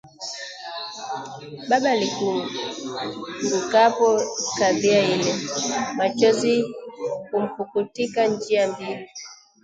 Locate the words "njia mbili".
8.33-9.03